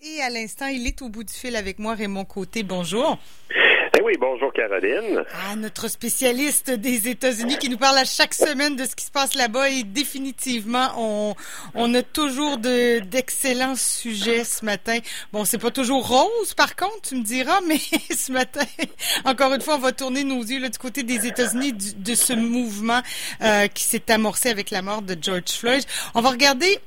Et 0.00 0.22
à 0.22 0.30
l'instant, 0.30 0.66
il 0.66 0.86
est 0.86 1.02
au 1.02 1.08
bout 1.08 1.24
du 1.24 1.32
fil 1.32 1.56
avec 1.56 1.80
moi, 1.80 1.94
Raymond 1.94 2.24
Côté. 2.24 2.62
Bonjour. 2.62 3.18
Eh 3.50 4.00
oui, 4.00 4.12
bonjour 4.20 4.52
Caroline. 4.52 5.24
Ah, 5.34 5.56
notre 5.56 5.88
spécialiste 5.88 6.70
des 6.70 7.08
États-Unis 7.08 7.58
qui 7.58 7.68
nous 7.68 7.78
parle 7.78 7.98
à 7.98 8.04
chaque 8.04 8.32
semaine 8.32 8.76
de 8.76 8.84
ce 8.84 8.94
qui 8.94 9.04
se 9.04 9.10
passe 9.10 9.34
là-bas 9.34 9.70
et 9.70 9.82
définitivement, 9.82 10.90
on, 10.96 11.34
on 11.74 11.92
a 11.94 12.02
toujours 12.04 12.58
de, 12.58 13.00
d'excellents 13.00 13.74
sujets 13.74 14.44
ce 14.44 14.64
matin. 14.64 14.98
Bon, 15.32 15.44
c'est 15.44 15.58
pas 15.58 15.72
toujours 15.72 16.06
rose, 16.06 16.54
par 16.54 16.76
contre, 16.76 17.08
tu 17.08 17.16
me 17.16 17.24
diras, 17.24 17.58
mais 17.66 17.78
ce 18.14 18.30
matin, 18.30 18.64
encore 19.24 19.52
une 19.52 19.62
fois, 19.62 19.74
on 19.74 19.80
va 19.80 19.90
tourner 19.90 20.22
nos 20.22 20.42
yeux 20.44 20.60
là, 20.60 20.68
du 20.68 20.78
côté 20.78 21.02
des 21.02 21.26
États-Unis 21.26 21.72
de 21.72 22.14
ce 22.14 22.34
mouvement 22.34 23.00
euh, 23.42 23.66
qui 23.66 23.82
s'est 23.82 24.12
amorcé 24.12 24.48
avec 24.48 24.70
la 24.70 24.80
mort 24.80 25.02
de 25.02 25.16
George 25.20 25.50
Floyd. 25.50 25.82
On 26.14 26.20
va 26.20 26.30
regarder 26.30 26.78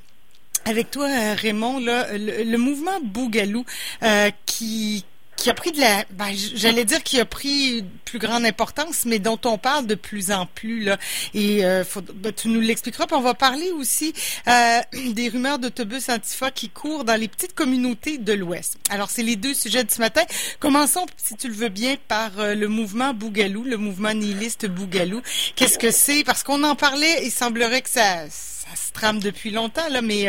avec 0.66 0.92
toi, 0.92 1.08
euh, 1.08 1.36
Raymond, 1.36 1.80
là, 1.80 2.08
le, 2.18 2.58
mouvement 2.58 3.00
Bougalou 3.04 3.66
euh, 4.04 4.30
qui 4.46 5.06
qui 5.42 5.50
a 5.50 5.56
pris 5.56 5.72
de 5.72 5.80
la, 5.80 6.06
ben, 6.12 6.28
j'allais 6.54 6.86
dire 6.86 7.02
qu'il 7.02 7.20
a 7.20 7.26
pris 7.26 7.84
plus 8.06 8.20
grande 8.20 8.46
importance, 8.46 9.06
mais 9.06 9.18
dont 9.18 9.40
on 9.46 9.58
parle 9.58 9.88
de 9.88 9.96
plus 9.96 10.32
en 10.32 10.46
plus 10.46 10.84
là. 10.84 11.00
Et 11.34 11.66
euh, 11.66 11.84
ben, 12.14 12.32
tu 12.32 12.48
nous 12.50 12.60
l'expliqueras. 12.60 13.08
On 13.12 13.22
va 13.22 13.34
parler 13.34 13.72
aussi 13.72 14.14
euh, 14.48 14.80
des 15.14 15.30
rumeurs 15.30 15.58
d'autobus 15.58 16.10
antifa 16.10 16.52
qui 16.52 16.70
courent 16.70 17.06
dans 17.06 17.20
les 17.20 17.28
petites 17.28 17.56
communautés 17.56 18.20
de 18.20 18.34
l'Ouest. 18.34 18.78
Alors 18.92 19.10
c'est 19.10 19.24
les 19.24 19.36
deux 19.36 19.56
sujets 19.56 19.84
de 19.84 19.90
ce 19.90 20.00
matin. 20.00 20.22
Commençons, 20.60 21.08
si 21.18 21.36
tu 21.36 21.48
le 21.48 21.56
veux 21.56 21.70
bien, 21.70 21.96
par 22.08 22.40
euh, 22.40 22.54
le 22.54 22.68
mouvement 22.68 23.16
Bougalou, 23.16 23.64
le 23.64 23.78
mouvement 23.78 24.14
nihiliste 24.14 24.68
Bougalou. 24.68 25.22
Qu'est-ce 25.56 25.80
que 25.80 25.90
c'est? 25.90 26.24
Parce 26.24 26.44
qu'on 26.44 26.64
en 26.64 26.76
parlait, 26.76 27.26
il 27.26 27.32
semblerait 27.32 27.82
que 27.82 27.90
ça, 27.90 28.26
ça 28.70 28.76
se 28.76 28.92
trame 28.94 29.20
depuis 29.20 29.52
longtemps 29.52 29.90
là, 29.90 30.02
mais 30.02 30.26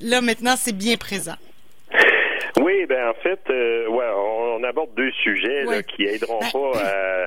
là 0.00 0.20
maintenant 0.20 0.56
c'est 0.56 0.76
bien 0.76 0.96
présent. 0.96 1.36
Oui, 2.58 2.86
ben 2.86 3.08
en 3.08 3.14
fait, 3.22 3.40
euh, 3.50 3.86
ouais, 3.88 4.06
on, 4.16 4.64
aborde 4.64 4.94
deux 4.96 5.10
sujets 5.22 5.64
là, 5.64 5.82
qui 5.82 6.04
aideront 6.04 6.40
ben, 6.40 6.50
pas 6.52 6.80
à 6.80 7.26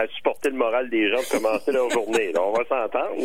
à 0.00 0.06
supporter 0.16 0.50
le 0.50 0.56
moral 0.56 0.88
des 0.90 1.10
gens 1.10 1.20
de 1.20 1.28
commencer 1.28 1.72
leur 1.72 1.90
journée. 1.90 2.32
on 2.38 2.52
va 2.52 2.64
s'entendre. 2.68 3.16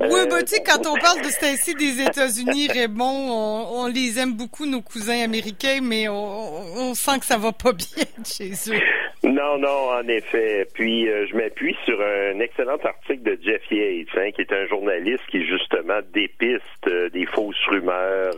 Oui, 0.00 0.20
ben, 0.28 0.40
tu 0.40 0.48
sais, 0.48 0.62
quand 0.62 0.86
on 0.86 0.94
parle 0.98 1.22
de 1.22 1.28
ce 1.28 1.76
des 1.76 2.02
États-Unis, 2.02 2.68
Raymond, 2.68 3.72
on, 3.72 3.86
les 3.86 4.18
aime 4.18 4.34
beaucoup, 4.34 4.66
nos 4.66 4.82
cousins 4.82 5.22
américains, 5.22 5.80
mais 5.82 6.08
on, 6.08 6.94
sent 6.94 7.20
que 7.20 7.26
ça 7.26 7.38
va 7.38 7.52
pas 7.52 7.72
bien 7.72 8.04
chez 8.26 8.52
eux. 8.68 8.80
Non, 9.28 9.58
non, 9.58 9.90
en 9.92 10.08
effet. 10.08 10.66
Puis, 10.74 11.08
euh, 11.08 11.26
je 11.30 11.36
m'appuie 11.36 11.76
sur 11.84 12.00
un 12.00 12.40
excellent 12.40 12.78
article 12.82 13.22
de 13.22 13.38
Jeff 13.42 13.62
Yates, 13.70 14.08
hein, 14.16 14.30
qui 14.34 14.40
est 14.42 14.52
un 14.52 14.66
journaliste 14.66 15.22
qui, 15.30 15.46
justement, 15.46 16.00
dépiste 16.14 16.86
euh, 16.86 17.10
des 17.10 17.26
fausses 17.26 17.66
rumeurs. 17.68 18.34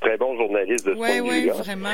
très 0.00 0.16
bon 0.16 0.36
journaliste 0.36 0.86
de 0.86 0.92
ce 0.92 0.96
point 0.96 1.20
Oui, 1.20 1.44
oui, 1.44 1.48
vraiment. 1.48 1.90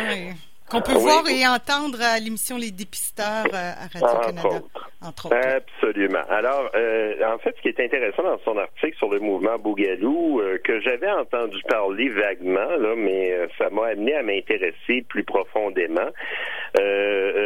Qu'on 0.68 0.82
peut 0.82 0.92
voir 0.92 1.26
et 1.28 1.46
entendre 1.46 2.00
à 2.02 2.18
l'émission 2.18 2.58
Les 2.58 2.70
Dépisteurs 2.70 3.46
euh, 3.52 3.72
à 3.72 3.86
Radio-Canada, 3.86 4.60
Absolument. 5.00 6.24
Alors, 6.28 6.70
euh, 6.74 7.14
en 7.24 7.38
fait, 7.38 7.54
ce 7.56 7.62
qui 7.62 7.68
est 7.68 7.80
intéressant 7.80 8.24
dans 8.24 8.38
son 8.38 8.58
article 8.58 8.96
sur 8.96 9.08
le 9.08 9.20
mouvement 9.20 9.56
Bougalou, 9.56 10.40
euh, 10.40 10.58
que 10.58 10.80
j'avais 10.80 11.10
entendu 11.10 11.56
parler 11.68 12.08
vaguement, 12.08 12.76
là, 12.76 12.94
mais 12.96 13.32
ça 13.58 13.70
m'a 13.70 13.88
amené 13.88 14.14
à 14.14 14.22
m'intéresser 14.24 15.04
plus 15.08 15.22
profondément. 15.22 16.10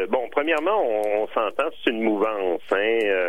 bon, 0.08 0.28
premièrement, 0.30 0.83
on, 0.83 1.28
s'entend, 1.28 1.69
c'est 1.84 1.91
une 1.91 2.03
mouvance. 2.03 2.62
Hein, 2.73 3.28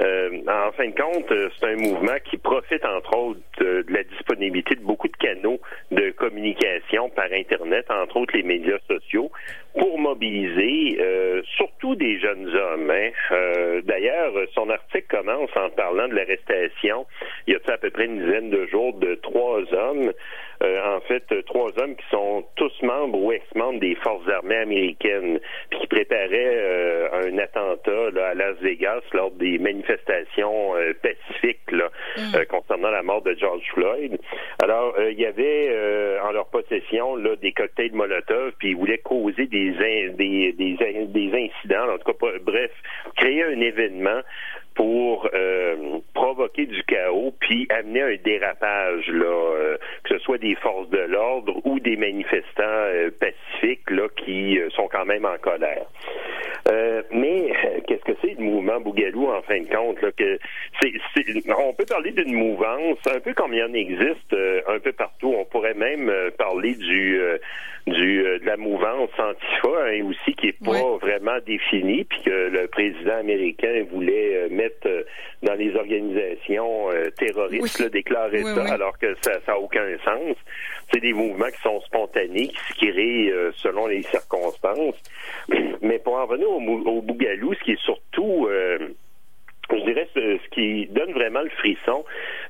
en 0.00 0.72
fin 0.72 0.88
de 0.88 0.94
compte, 0.94 1.32
c'est 1.58 1.66
un 1.66 1.76
mouvement 1.76 2.16
qui 2.30 2.36
profite, 2.36 2.84
entre 2.84 3.16
autres, 3.16 3.40
de 3.58 3.84
la 3.88 4.04
disponibilité 4.04 4.76
de 4.76 4.82
beaucoup 4.82 5.08
de 5.08 5.16
canaux 5.16 5.60
de 5.90 6.10
communication 6.10 7.08
par 7.10 7.26
Internet, 7.32 7.86
entre 7.90 8.18
autres 8.18 8.36
les 8.36 8.42
médias 8.44 8.78
sociaux 8.88 9.30
pour 9.78 9.98
mobiliser 9.98 10.98
euh, 11.00 11.42
surtout 11.56 11.96
des 11.96 12.18
jeunes 12.20 12.48
hommes. 12.48 12.90
Hein. 12.90 13.10
Euh, 13.32 13.82
d'ailleurs, 13.82 14.32
son 14.54 14.70
article 14.70 15.06
commence 15.08 15.50
en 15.56 15.70
parlant 15.70 16.08
de 16.08 16.14
l'arrestation, 16.14 17.06
il 17.46 17.54
y 17.54 17.56
a 17.56 17.72
à 17.72 17.78
peu 17.78 17.90
près 17.90 18.06
une 18.06 18.24
dizaine 18.24 18.50
de 18.50 18.66
jours, 18.66 18.94
de 18.94 19.14
trois 19.16 19.60
hommes 19.72 20.12
en 20.62 21.00
fait 21.00 21.24
trois 21.46 21.70
hommes 21.78 21.96
qui 21.96 22.06
sont 22.10 22.44
tous 22.56 22.72
membres 22.82 23.18
ou 23.18 23.32
ex-membres 23.32 23.80
des 23.80 23.94
forces 23.96 24.28
armées 24.28 24.56
américaines, 24.56 25.40
puis 25.70 25.80
qui 25.80 25.86
préparaient 25.86 26.56
euh, 26.56 27.08
un 27.24 27.38
attentat 27.38 28.10
là, 28.12 28.28
à 28.28 28.34
Las 28.34 28.56
Vegas 28.58 29.02
lors 29.12 29.30
des 29.32 29.58
manifestations 29.58 30.76
euh, 30.76 30.92
pacifiques 31.02 31.70
là, 31.70 31.90
mm. 32.16 32.46
concernant 32.46 32.90
la 32.90 33.02
mort 33.02 33.22
de 33.22 33.34
George 33.38 33.64
Floyd. 33.72 34.18
Alors, 34.62 34.94
il 35.10 35.18
y 35.18 35.26
avait 35.26 36.18
en 36.22 36.30
leur 36.32 36.46
possession 36.46 37.16
là, 37.16 37.36
des 37.36 37.52
cocktails 37.52 37.92
Molotov, 37.92 38.52
puis 38.58 38.70
ils 38.70 38.76
voulaient 38.76 38.98
causer 38.98 39.46
des, 39.46 39.70
des, 40.16 40.52
des, 40.52 41.06
des 41.06 41.32
incidents, 41.32 41.92
en 41.92 41.98
tout 41.98 42.12
cas, 42.12 42.28
bref, 42.42 42.70
créer 43.16 43.44
un 43.44 43.60
événement 43.60 44.20
pour 44.74 45.28
euh, 45.34 45.98
provoquer 46.24 46.64
du 46.64 46.82
chaos 46.84 47.34
puis 47.38 47.66
amener 47.68 48.00
un 48.00 48.16
dérapage 48.24 49.06
là 49.08 49.26
euh, 49.26 49.76
que 50.04 50.16
ce 50.16 50.18
soit 50.24 50.38
des 50.38 50.54
forces 50.54 50.88
de 50.88 50.98
l'ordre 50.98 51.60
ou 51.66 51.78
des 51.80 51.96
manifestants 51.96 52.62
euh, 52.62 53.10
pacifiques 53.20 53.90
là 53.90 54.08
qui 54.16 54.58
sont 54.74 54.88
quand 54.90 55.04
même 55.04 55.26
en 55.26 55.36
colère. 55.36 55.84
Mais 57.12 57.52
qu'est-ce 57.86 58.04
que 58.04 58.16
c'est 58.22 58.34
le 58.38 58.44
mouvement 58.44 58.80
Bougalou 58.80 59.28
en 59.28 59.42
fin 59.42 59.60
de 59.60 59.68
compte 59.68 60.00
là 60.00 60.10
que 60.12 60.38
c'est, 60.80 60.92
on 61.56 61.74
peut 61.74 61.84
parler 61.86 62.12
d'une 62.12 62.34
mouvance 62.34 62.98
un 63.06 63.20
peu 63.20 63.34
comme 63.34 63.52
il 63.52 63.58
y 63.58 63.62
en 63.62 63.72
existe 63.72 64.34
un 64.68 64.78
peu 64.78 64.92
partout. 64.92 65.34
On 65.36 65.44
pourrait 65.44 65.74
même 65.74 66.10
parler 66.38 66.74
du 66.74 67.20
du 67.86 68.22
de 68.22 68.46
la 68.46 68.56
mouvance 68.56 69.10
Antifa 69.18 69.84
hein, 69.86 70.02
aussi 70.08 70.34
qui 70.34 70.48
est 70.48 70.64
pas 70.64 70.96
vraiment 70.96 71.38
définie 71.46 72.04
puis 72.04 72.22
que 72.22 72.30
le 72.30 72.66
président 72.68 73.18
américain 73.18 73.84
voulait 73.90 74.48
mettre 74.50 74.86
euh, 74.86 75.02
dans 75.42 75.54
les 75.54 75.74
organisations 75.76 76.90
euh, 76.90 77.10
terroristes, 77.18 77.90
déclarer 77.90 78.42
ça, 78.42 78.72
alors 78.72 78.96
que 78.98 79.14
ça 79.20 79.32
n'a 79.46 79.58
aucun 79.58 79.86
sens. 80.04 80.36
C'est 80.92 81.00
des 81.00 81.12
mouvements 81.12 81.50
qui 81.54 81.60
sont 81.62 81.80
spontanés, 81.82 82.48
qui 82.48 82.56
se 82.56 82.74
créent 82.74 83.30
euh, 83.30 83.52
selon 83.56 83.86
les 83.86 84.02
circonstances. 84.02 84.96
Mais 85.82 85.98
pour 85.98 86.14
en 86.14 86.26
venir 86.26 86.50
au, 86.56 86.88
au 86.88 87.02
Bougalou, 87.02 87.54
ce 87.54 87.64
qui 87.64 87.72
est 87.72 87.82
surtout 87.84 88.48
je 89.78 89.84
dirais 89.84 90.08
ce, 90.14 90.38
ce, 90.38 90.48
qui 90.50 90.86
donne 90.86 91.12
vraiment 91.12 91.40
le 91.40 91.50
frisson, 91.50 92.04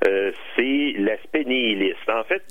euh, 0.07 0.31
c'est 0.55 0.93
l'aspect 0.97 1.43
nihiliste. 1.45 2.09
En 2.09 2.23
fait, 2.23 2.43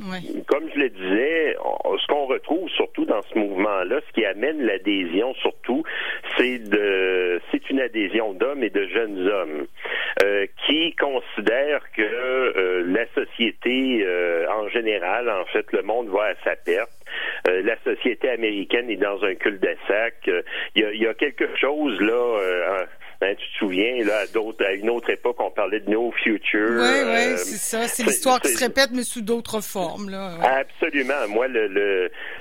comme 0.47 0.69
je 0.75 0.81
le 0.81 0.89
disais, 0.91 1.57
ce 1.57 2.07
qu'on 2.07 2.27
retrouve 2.27 2.69
surtout 2.71 3.05
dans 3.05 3.23
ce 3.23 3.39
mouvement-là, 3.39 4.01
ce 4.09 4.13
qui 4.13 4.25
amène 4.25 4.63
l'adhésion 4.63 5.35
surtout, 5.35 5.83
c'est 6.37 6.59
de, 6.59 7.41
c'est 7.51 7.69
une 7.71 7.81
adhésion 7.81 8.33
d'hommes 8.33 8.63
et 8.63 8.71
de 8.71 8.87
jeunes 8.87 9.29
hommes 9.29 9.67
euh, 10.23 10.47
qui 10.67 10.95
considèrent 10.97 11.91
que 11.93 12.03
euh, 12.03 12.85
la 12.87 13.07
société 13.15 14.07
en 14.51 14.69
général, 14.69 15.31
en 15.31 15.45
fait, 15.47 15.67
le 15.73 15.83
monde 15.83 16.09
va 16.09 16.25
à 16.25 16.35
sa 16.45 16.57
perte. 16.57 16.91
La 17.47 17.77
société 17.85 18.31
américaine 18.31 18.91
est 18.91 18.97
dans 18.97 19.23
un 19.23 19.35
cul-de-sac. 19.35 20.31
Il 20.75 20.83
y, 20.83 20.85
a, 20.85 20.93
y 20.93 21.07
a 21.07 21.15
quelque 21.15 21.49
chose 21.57 22.01
là 22.01 22.87
ben, 23.25 23.35
tu 23.37 23.51
te 23.53 23.59
souviens, 23.59 24.05
là, 24.05 24.19
à, 24.19 24.65
à 24.65 24.73
une 24.73 24.91
autre 24.91 25.09
époque, 25.09 25.37
on 25.39 25.51
parlait 25.51 25.81
de 25.81 25.91
No 25.91 26.13
Future. 26.23 26.69
Oui, 26.73 27.03
oui, 27.05 27.33
euh, 27.33 27.37
c'est 27.37 27.57
ça. 27.57 27.89
C'est 27.89 28.03
l'histoire 28.03 28.39
qui 28.41 28.49
se 28.49 28.63
répète, 28.63 28.91
mais 28.93 29.03
sous 29.03 29.23
d'autres 29.23 29.63
formes. 29.63 30.11
Là. 30.11 30.33
Absolument. 30.43 31.27
Moi, 31.29 31.49
le, 31.49 31.69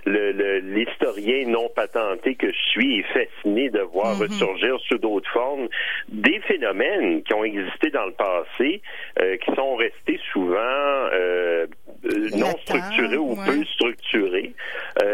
le, 0.05 0.59
l'historien 0.59 1.47
non 1.47 1.69
patenté 1.73 2.35
que 2.35 2.47
je 2.51 2.69
suis 2.71 2.99
est 2.99 3.13
fasciné 3.13 3.69
de 3.69 3.79
voir 3.79 4.15
mm-hmm. 4.15 4.23
ressurgir 4.23 4.77
sous 4.89 4.97
d'autres 4.97 5.31
formes 5.31 5.69
des 6.09 6.39
phénomènes 6.41 7.23
qui 7.23 7.33
ont 7.33 7.45
existé 7.45 7.89
dans 7.89 8.05
le 8.05 8.13
passé, 8.13 8.81
euh, 9.21 9.37
qui 9.37 9.55
sont 9.55 9.75
restés 9.75 10.19
souvent 10.33 10.57
euh, 10.59 11.65
non 12.35 12.57
structurés 12.63 13.17
ou 13.17 13.35
peu 13.35 13.63
structurés, 13.65 14.53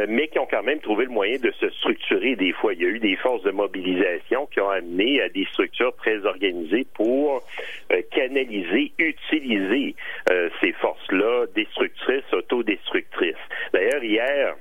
mais 0.10 0.28
qui 0.28 0.40
ont 0.40 0.48
quand 0.50 0.64
même 0.64 0.80
trouvé 0.80 1.06
le 1.06 1.12
moyen 1.12 1.38
de 1.38 1.52
se 1.52 1.70
structurer 1.70 2.36
des 2.36 2.52
fois. 2.52 2.74
Il 2.74 2.82
y 2.82 2.86
a 2.86 2.90
eu 2.90 3.00
des 3.00 3.16
forces 3.18 3.44
de 3.44 3.52
mobilisation 3.52 4.48
qui 4.48 4.60
ont 4.60 4.70
amené 4.70 5.22
à 5.22 5.30
des 5.30 5.46
structures 5.46 5.96
très 5.98 6.26
organisées 6.26 6.88
pour 6.96 7.44
euh, 7.92 8.02
canaliser, 8.12 8.92
utiliser 8.98 9.96
euh, 10.32 10.50
ces 10.62 10.72
forces-là 10.74 11.46
destructrices, 11.56 12.34
autodestructrices. 12.34 13.36
D'ailleurs, 13.72 14.04
hier, 14.04 14.56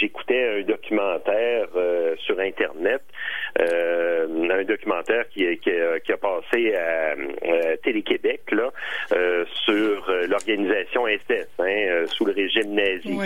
j'écoutais 0.00 0.58
un 0.58 0.62
documentaire 0.62 1.68
euh, 1.76 2.16
sur 2.18 2.38
Internet 2.40 3.02
un 3.58 4.64
documentaire 4.64 5.28
qui, 5.30 5.44
qui, 5.58 5.70
qui, 6.04 6.12
a 6.12 6.16
passé 6.16 6.74
à, 6.74 7.14
Télé-Québec 7.82 8.42
là 8.52 8.70
sur 9.64 10.10
l'organisation 10.28 11.06
SS 11.06 11.48
hein, 11.58 12.04
sous 12.06 12.24
le 12.24 12.32
régime 12.32 12.74
nazi, 12.74 13.18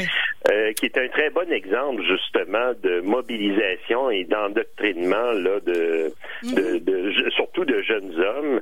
qui 0.77 0.87
est 0.87 0.99
un 0.99 1.09
très 1.09 1.31
bon 1.31 1.51
exemple 1.53 2.03
justement 2.03 2.73
de 2.83 3.01
mobilisation 3.01 4.11
et 4.11 4.25
d'endoctrinement 4.25 5.33
là 5.33 5.61
de, 5.61 6.13
de, 6.43 6.79
de, 6.79 7.31
surtout 7.31 7.65
de 7.65 7.83
jeunes 7.83 8.15
hommes 8.21 8.61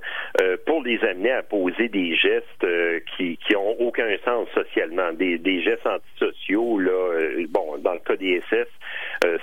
pour 0.66 0.82
les 0.82 1.02
amener 1.04 1.32
à 1.32 1.42
poser 1.42 1.88
des 1.88 2.14
gestes 2.16 2.66
qui 3.16 3.38
qui 3.38 3.56
ont 3.56 3.80
aucun 3.80 4.16
sens 4.24 4.48
socialement, 4.54 5.12
des, 5.12 5.38
des 5.38 5.62
gestes 5.62 5.86
antisociaux 5.86 6.78
là. 6.78 7.18
bon, 7.48 7.78
dans 7.78 7.92
le 7.92 7.98
cas 8.00 8.16
des 8.16 8.40
SS, 8.48 8.68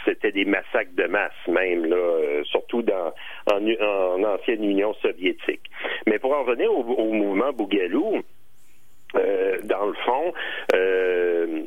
c'était 0.06 0.32
des 0.32 0.46
massacres 0.46 0.96
de 0.96 1.06
masse 1.06 1.32
même 1.48 1.86
là, 1.86 2.11
surtout 2.46 2.82
dans 2.82 3.14
en, 3.52 4.24
ancienne 4.24 4.64
Union 4.64 4.94
soviétique. 4.96 5.62
Mais 6.08 6.20
pour 6.20 6.34
en 6.34 6.44
revenir 6.44 6.72
au, 6.72 7.12
mouvement 7.12 7.52
Bougalou, 7.54 8.22
euh, 9.16 9.58
dans 9.64 9.86
le 9.86 9.94
fond, 10.06 10.34
euh, 10.74 11.64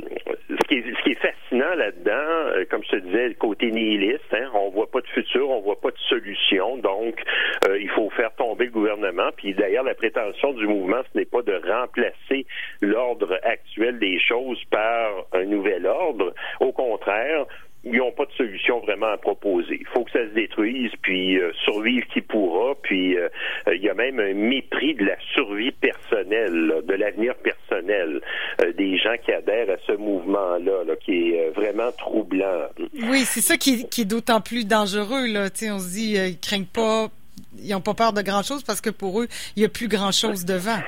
ce, 0.48 0.68
qui 0.68 1.10
est, 1.10 1.14
fascinant 1.14 1.74
là-dedans, 1.74 2.12
euh, 2.12 2.64
comme 2.70 2.82
je 2.84 2.90
te 2.92 2.96
disais, 2.96 3.28
le 3.28 3.34
côté 3.34 3.70
nihiliste, 3.70 4.32
hein, 4.32 4.50
on 4.54 4.70
voit 4.70 4.90
pas 4.90 5.00
de 5.00 5.06
futur, 5.08 5.50
on 5.50 5.60
voit 5.60 5.80
pas 5.80 5.90
de 5.90 5.98
solution, 6.08 6.78
donc 6.78 7.22
euh, 7.68 7.78
il 7.78 7.90
faut 7.90 8.10
faire 8.10 8.34
tomber 8.34 8.66
le 8.66 8.70
gouvernement. 8.70 9.30
Puis 9.36 9.54
d'ailleurs, 9.54 9.84
la 9.84 9.94
prétention 9.94 10.52
du 10.52 10.66
mouvement, 10.66 11.02
ce 11.12 11.18
n'est 11.18 11.26
pas 11.26 11.42
de 11.42 11.54
remplacer 11.54 12.46
l'ordre 12.80 13.38
actuel 13.42 13.98
des 13.98 14.18
choses 14.20 14.62
par 14.70 15.26
un 15.32 15.44
nouvel 15.44 15.86
ordre. 15.86 16.32
Au 16.60 16.72
contraire, 16.72 17.46
ils 17.84 17.98
n'ont 17.98 18.12
pas 18.12 18.24
de 18.24 18.32
solution 18.32 18.80
vraiment 18.80 19.08
à 19.12 19.16
proposer. 19.16 19.78
Il 19.80 19.86
faut 19.88 20.04
que 20.04 20.10
ça 20.10 20.24
se 20.26 20.34
détruise, 20.34 20.90
puis 21.02 21.38
euh, 21.38 21.52
survivre 21.64 22.06
qui 22.12 22.20
pourra. 22.20 22.74
Puis 22.82 23.16
euh, 23.16 23.28
il 23.72 23.82
y 23.82 23.88
a 23.88 23.94
même 23.94 24.18
un 24.20 24.32
mépris 24.32 24.94
de 24.94 25.04
la 25.04 25.16
survie 25.34 25.72
personnelle, 25.72 26.82
de 26.86 26.94
l'avenir 26.94 27.34
personnel 27.36 28.20
euh, 28.62 28.72
des 28.72 28.96
gens 28.98 29.14
qui 29.24 29.32
adhèrent 29.32 29.70
à 29.70 29.78
ce 29.86 29.92
mouvement-là, 29.92 30.84
là, 30.84 30.96
qui 30.96 31.32
est 31.34 31.50
vraiment 31.50 31.92
troublant. 31.92 32.68
Oui, 33.08 33.20
c'est 33.20 33.40
ça 33.40 33.56
qui, 33.56 33.88
qui 33.88 34.02
est 34.02 34.06
d'autant 34.06 34.40
plus 34.40 34.66
dangereux. 34.66 35.26
Là. 35.26 35.48
on 35.70 35.78
se 35.78 35.92
dit, 35.92 36.14
ils 36.14 36.38
craignent 36.38 36.64
pas, 36.64 37.08
ils 37.62 37.70
n'ont 37.70 37.80
pas 37.80 37.94
peur 37.94 38.12
de 38.12 38.22
grand-chose 38.22 38.62
parce 38.62 38.80
que 38.80 38.90
pour 38.90 39.20
eux, 39.20 39.28
il 39.56 39.60
n'y 39.60 39.66
a 39.66 39.68
plus 39.68 39.88
grand-chose 39.88 40.44
devant. 40.44 40.78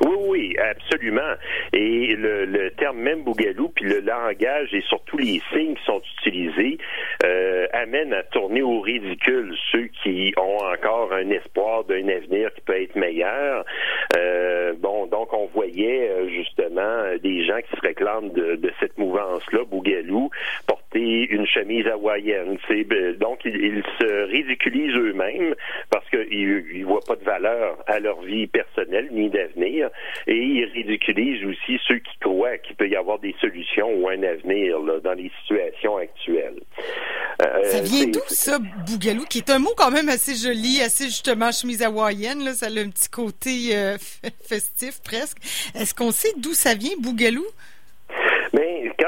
Oui, 0.00 0.16
oui, 0.28 0.56
absolument. 0.58 1.34
Et 1.72 2.14
le, 2.16 2.44
le 2.44 2.70
terme 2.72 2.98
même 2.98 3.22
bougalou, 3.22 3.68
puis 3.70 3.86
le 3.86 4.00
langage 4.00 4.74
et 4.74 4.82
surtout 4.82 5.16
les 5.16 5.40
signes 5.52 5.74
qui 5.74 5.84
sont 5.84 6.02
utilisés 6.18 6.78
euh, 7.24 7.66
amènent 7.72 8.12
à 8.12 8.22
tourner 8.24 8.62
au 8.62 8.80
ridicule 8.80 9.54
ceux 9.72 9.88
qui 10.02 10.34
ont 10.36 10.58
encore 10.58 11.12
un 11.12 11.30
espoir 11.30 11.84
d'un 11.84 12.08
avenir 12.08 12.52
qui 12.54 12.60
peut 12.60 12.80
être 12.80 12.96
meilleur. 12.96 13.64
Euh, 14.16 14.74
bon, 14.78 15.06
donc 15.06 15.32
on 15.32 15.46
voyait 15.46 16.10
euh, 16.10 16.28
justement 16.28 17.16
des 17.22 17.44
gens 17.44 17.58
qui 17.58 17.76
se 17.76 17.80
réclament 17.80 18.30
de, 18.32 18.56
de 18.56 18.72
cette 18.80 18.98
mouvance-là, 18.98 19.64
bougalou, 19.64 20.30
porter 20.96 21.28
une 21.30 21.46
chemise 21.46 21.86
hawaïenne. 21.86 22.58
Ben, 22.68 23.16
donc 23.18 23.40
ils, 23.44 23.56
ils, 23.56 23.82
se 24.00 24.30
ridiculisent 24.30 24.96
eux-mêmes 24.96 25.54
parce 25.90 26.08
qu'ils 26.10 26.80
ne 26.80 26.84
voient 26.84 27.00
pas 27.06 27.16
de 27.16 27.24
valeur 27.24 27.78
à 27.86 27.98
leur 28.00 28.20
vie 28.22 28.46
personnelle 28.46 29.08
ni 29.12 29.30
d'avenir 29.30 29.90
et 30.26 30.36
il 30.36 30.64
ridiculise 30.64 31.44
aussi 31.44 31.78
ceux 31.86 31.98
qui 31.98 32.18
croient 32.20 32.58
qu'il 32.58 32.76
peut 32.76 32.88
y 32.88 32.96
avoir 32.96 33.18
des 33.18 33.34
solutions 33.40 33.88
ou 33.94 34.08
un 34.08 34.22
avenir 34.22 34.80
dans 35.02 35.14
les 35.14 35.30
situations 35.42 35.96
actuelles. 35.96 36.60
Euh, 37.42 37.64
ça 37.64 37.80
vient 37.82 38.06
d'où 38.06 38.20
ça, 38.28 38.58
Bougalou, 38.86 39.24
qui 39.24 39.38
est 39.38 39.50
un 39.50 39.58
mot 39.58 39.74
quand 39.76 39.90
même 39.90 40.08
assez 40.08 40.34
joli, 40.34 40.80
assez 40.80 41.04
justement 41.04 41.52
chemise 41.52 41.82
hawaïenne, 41.82 42.44
là, 42.44 42.54
ça 42.54 42.66
a 42.66 42.70
un 42.70 42.88
petit 42.88 43.10
côté 43.10 43.76
euh, 43.76 43.98
festif 44.48 45.00
presque. 45.04 45.38
Est-ce 45.74 45.94
qu'on 45.94 46.12
sait 46.12 46.32
d'où 46.38 46.54
ça 46.54 46.74
vient, 46.74 46.94
Bougalou? 46.98 47.44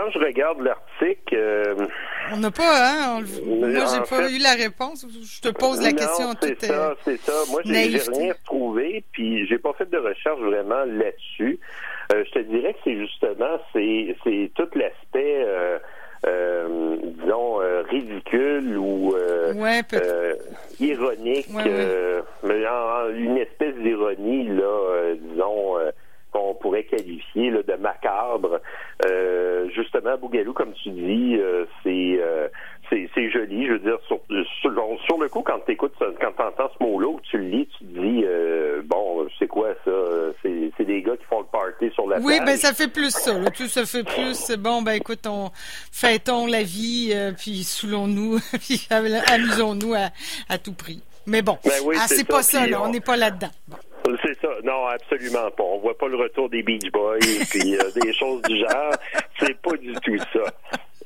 Quand 0.08 0.20
je 0.20 0.24
regarde 0.24 0.60
l'article, 0.60 1.34
euh, 1.34 1.74
on 2.32 2.38
n'a 2.38 2.50
pas, 2.50 2.62
hein? 2.64 3.20
Moi, 3.44 3.68
j'ai 3.68 4.00
pas 4.08 4.30
eu 4.30 4.38
la 4.38 4.54
réponse. 4.54 5.06
Je 5.06 5.40
te 5.40 5.48
pose 5.48 5.82
la 5.82 5.92
question. 5.92 6.32
C'est 6.40 6.64
ça, 6.64 6.94
c'est 7.04 7.20
ça. 7.20 7.32
Moi, 7.50 7.60
j'ai 7.64 7.98
rien 7.98 8.32
retrouvé, 8.32 9.04
puis 9.12 9.46
j'ai 9.46 9.58
pas 9.58 9.72
fait 9.74 9.88
de 9.90 9.98
recherche 9.98 10.40
vraiment 10.40 10.84
là-dessus. 10.86 11.58
Euh, 12.12 12.24
je 12.26 12.30
te 12.30 12.38
dirais 12.38 12.72
que 12.72 12.78
c'est 12.84 12.96
justement, 12.96 13.58
c'est, 13.72 14.16
tout 14.54 14.68
l'aspect. 14.74 15.44
Euh, 15.46 15.78
euh, 16.26 16.96
disons 17.22 17.58
ridicule 17.90 18.76
ou 18.76 19.14
ironique, 20.80 21.46
mais 21.52 22.64
une 23.14 23.36
espèce 23.36 23.74
d'ironie 23.76 24.48
là, 24.48 25.14
disons 25.14 25.76
qu'on 26.38 26.54
pourrait 26.54 26.84
qualifier 26.84 27.50
là, 27.50 27.62
de 27.62 27.74
macabre. 27.74 28.60
Euh, 29.06 29.68
justement, 29.74 30.16
Bougalou, 30.18 30.52
comme 30.52 30.72
tu 30.72 30.90
dis, 30.90 31.36
euh, 31.36 31.64
c'est 31.82 32.18
euh, 32.20 32.48
c'est 32.90 33.30
joli. 33.30 33.66
Je 33.66 33.72
veux 33.72 33.78
dire, 33.80 33.98
sur, 34.06 34.18
sur, 34.60 35.18
le 35.18 35.28
coup, 35.28 35.42
quand 35.42 35.58
tu 35.66 35.72
écoutes, 35.72 35.92
quand 35.98 36.32
tu 36.34 36.42
entends 36.42 36.70
ce 36.78 36.82
mot-là, 36.82 37.18
tu 37.30 37.36
le 37.36 37.44
lis, 37.44 37.68
tu 37.78 37.84
te 37.84 38.00
dis, 38.00 38.24
bon, 38.84 39.26
c'est 39.38 39.46
quoi 39.46 39.74
ça? 39.84 39.90
C'est 40.42 40.84
des 40.84 41.02
gars 41.02 41.16
qui 41.18 41.24
font 41.26 41.40
le 41.40 41.46
party 41.46 41.90
sur 41.92 42.08
la 42.08 42.18
Oui, 42.20 42.38
ben 42.46 42.56
ça 42.56 42.72
fait 42.72 42.90
plus 42.90 43.10
ça. 43.10 43.34
Tout 43.54 43.66
ça 43.66 43.84
fait 43.84 44.04
plus, 44.04 44.56
bon, 44.56 44.80
ben 44.80 44.92
écoute, 44.92 45.26
on 45.26 45.50
fêtons 45.92 46.46
la 46.46 46.62
vie, 46.62 47.14
puis 47.36 47.62
saoulons-nous, 47.62 48.38
puis 48.52 48.88
amusons-nous 48.90 49.92
à, 49.92 50.08
à, 50.48 50.56
tout 50.56 50.72
prix. 50.72 51.02
Mais 51.26 51.42
bon, 51.42 51.58
ben 51.62 51.72
oui, 51.84 51.96
ah, 52.00 52.06
c'est 52.08 52.26
pas 52.26 52.42
ça, 52.42 52.66
là, 52.66 52.80
on 52.82 52.88
n'est 52.88 53.00
pas 53.00 53.18
là-dedans. 53.18 53.50
C'est 54.40 54.46
ça. 54.46 54.52
Non, 54.64 54.86
absolument 54.86 55.50
pas. 55.50 55.62
On 55.62 55.78
voit 55.78 55.96
pas 55.96 56.08
le 56.08 56.16
retour 56.16 56.48
des 56.48 56.62
Beach 56.62 56.90
Boys 56.92 57.18
puis 57.50 57.76
euh, 57.76 57.90
des 58.02 58.12
choses 58.12 58.42
du 58.42 58.58
genre. 58.58 58.92
C'est 59.38 59.60
pas 59.60 59.76
du 59.76 59.92
tout 59.94 60.18
ça. 60.32 60.44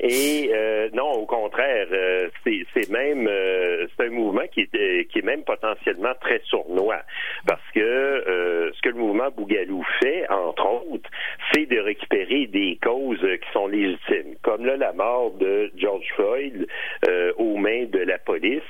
Et 0.00 0.50
euh, 0.52 0.88
non, 0.92 1.12
au 1.12 1.26
contraire, 1.26 1.86
euh, 1.92 2.28
c'est 2.44 2.90
même 2.90 3.28
euh, 3.28 3.86
c'est 4.02 4.08
un 4.08 4.10
mouvement 4.10 4.46
qui 4.52 4.60
est 4.60 5.10
qui 5.10 5.18
est 5.18 5.24
même 5.24 5.44
potentiellement 5.44 6.12
très 6.20 6.40
sournois 6.46 7.02
parce 7.46 7.62
que 7.74 8.70
ce 8.74 8.80
que 8.82 8.88
le 8.88 8.94
mouvement 8.94 9.30
Bougalou 9.36 9.84
fait, 10.00 10.28
entre 10.30 10.66
autres, 10.90 11.10
c'est 11.52 11.66
de 11.66 11.78
récupérer 11.78 12.46
des 12.46 12.78
causes 12.82 13.20
qui 13.20 13.52
sont 13.52 13.66
légitimes, 13.66 14.34
comme 14.42 14.64
la 14.64 14.92
mort 14.92 15.32
de 15.32 15.70
George 15.76 16.06
Floyd 16.14 16.66
aux 17.36 17.56
mains 17.56 17.84
de 17.84 17.98
la 17.98 18.18
police. 18.18 18.62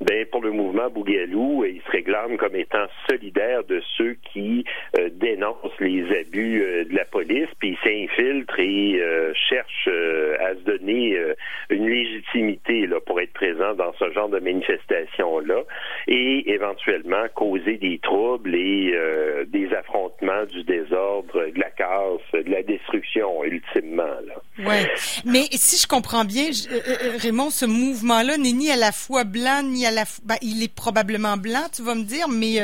Ben 0.00 0.26
pour 0.26 0.42
le 0.42 0.50
mouvement 0.50 0.88
Bougalou, 0.90 1.64
il 1.64 1.80
se 1.82 1.90
réclame 1.90 2.36
comme 2.36 2.56
étant 2.56 2.86
solidaire 3.08 3.64
de 3.64 3.80
ceux 3.96 4.16
qui 4.32 4.64
dénoncent 5.12 5.80
les 5.80 6.04
abus 6.18 6.86
de 6.88 6.94
la 6.94 7.04
police, 7.04 7.48
puis 7.58 7.76
il 7.84 8.08
s'infiltre 8.08 8.58
et 8.58 9.00
cherche 9.48 9.88
à 10.40 10.54
se 10.54 10.60
donner 10.60 11.16
euh, 11.16 11.34
une 11.70 11.88
légitimité 11.88 12.86
là, 12.86 13.00
pour 13.00 13.20
être 13.20 13.32
présent 13.32 13.74
dans 13.74 13.92
ce 13.94 14.10
genre 14.12 14.28
de 14.28 14.38
manifestation-là 14.88 15.62
et 16.08 16.50
éventuellement 16.50 17.24
causer 17.34 17.76
des 17.78 17.98
troubles 18.02 18.54
et 18.54 18.92
euh, 18.94 19.44
des 19.46 19.72
affrontements, 19.74 20.44
du 20.50 20.62
désordre, 20.64 21.34
de 21.34 21.58
la 21.58 21.70
casse, 21.70 22.44
de 22.44 22.50
la 22.50 22.62
destruction, 22.62 23.44
ultimement. 23.44 24.02
Là. 24.02 24.66
Ouais. 24.66 24.90
Mais 25.24 25.46
si 25.52 25.80
je 25.80 25.86
comprends 25.86 26.24
bien, 26.24 26.50
euh, 26.72 27.16
Raymond, 27.18 27.50
ce 27.50 27.66
mouvement-là 27.66 28.36
n'est 28.38 28.52
ni 28.52 28.70
à 28.70 28.76
la 28.76 28.92
fois 28.92 29.24
blanc, 29.24 29.62
ni 29.62 29.86
à 29.86 29.90
la 29.90 30.04
fois... 30.04 30.22
Ben, 30.24 30.36
il 30.42 30.62
est 30.62 30.74
probablement 30.74 31.36
blanc, 31.36 31.66
tu 31.74 31.82
vas 31.82 31.94
me 31.94 32.04
dire, 32.04 32.28
mais 32.28 32.60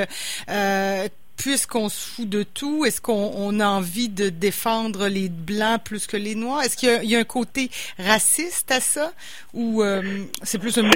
puisqu'on 1.37 1.89
se 1.89 2.09
fout 2.09 2.29
de 2.29 2.43
tout, 2.43 2.85
est-ce 2.85 3.01
qu'on 3.01 3.61
a 3.61 3.67
envie 3.67 4.09
de 4.09 4.29
défendre 4.29 5.09
les 5.09 5.29
blancs 5.29 5.83
plus 5.85 6.07
que 6.07 6.17
les 6.17 6.35
noirs? 6.35 6.63
Est-ce 6.63 6.77
qu'il 6.77 7.05
y, 7.09 7.17
a 7.17 7.19
un 7.19 7.25
côté 7.25 7.71
raciste 7.99 8.71
à 8.71 8.81
ça? 8.81 9.13
Ou 9.55 9.83
euh, 9.83 10.03
c'est 10.43 10.59
plus 10.59 10.77
un 10.79 10.89